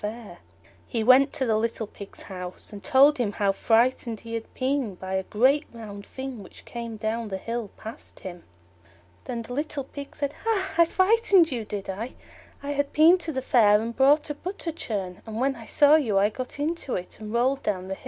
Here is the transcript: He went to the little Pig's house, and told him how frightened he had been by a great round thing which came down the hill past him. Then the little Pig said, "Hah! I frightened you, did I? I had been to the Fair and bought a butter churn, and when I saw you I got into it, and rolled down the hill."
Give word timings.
He 0.87 1.03
went 1.03 1.31
to 1.33 1.45
the 1.45 1.55
little 1.57 1.85
Pig's 1.85 2.23
house, 2.23 2.73
and 2.73 2.83
told 2.83 3.19
him 3.19 3.33
how 3.33 3.51
frightened 3.51 4.21
he 4.21 4.33
had 4.33 4.51
been 4.55 4.95
by 4.95 5.13
a 5.13 5.21
great 5.21 5.65
round 5.71 6.07
thing 6.07 6.41
which 6.41 6.65
came 6.65 6.97
down 6.97 7.27
the 7.27 7.37
hill 7.37 7.69
past 7.77 8.21
him. 8.21 8.41
Then 9.25 9.43
the 9.43 9.53
little 9.53 9.83
Pig 9.83 10.15
said, 10.15 10.33
"Hah! 10.43 10.73
I 10.75 10.85
frightened 10.85 11.51
you, 11.51 11.65
did 11.65 11.87
I? 11.87 12.13
I 12.63 12.71
had 12.71 12.91
been 12.93 13.19
to 13.19 13.31
the 13.31 13.43
Fair 13.43 13.79
and 13.79 13.95
bought 13.95 14.31
a 14.31 14.33
butter 14.33 14.71
churn, 14.71 15.21
and 15.27 15.39
when 15.39 15.55
I 15.55 15.65
saw 15.65 15.93
you 15.97 16.17
I 16.17 16.29
got 16.29 16.59
into 16.59 16.95
it, 16.95 17.19
and 17.19 17.31
rolled 17.31 17.61
down 17.61 17.87
the 17.87 17.93
hill." 17.93 17.99